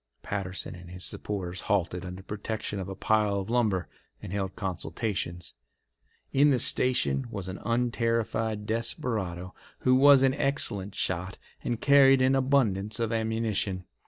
Patterson 0.23 0.73
and 0.73 0.89
his 0.89 1.03
supporters 1.05 1.61
halted 1.61 2.03
under 2.03 2.23
protection 2.23 2.79
of 2.79 2.89
a 2.89 2.95
pile 2.95 3.39
of 3.39 3.51
lumber 3.51 3.87
and 4.19 4.33
held 4.33 4.55
consultations. 4.55 5.53
In 6.33 6.49
the 6.49 6.57
station 6.57 7.27
was 7.29 7.47
an 7.47 7.59
unterrified 7.63 8.65
desperado 8.65 9.53
who 9.81 9.93
was 9.93 10.23
an 10.23 10.33
excellent 10.33 10.95
shot 10.95 11.37
and 11.63 11.79
carried 11.79 12.19
an 12.23 12.33
abundance 12.33 12.99
of 12.99 13.11
ammunition. 13.13 13.83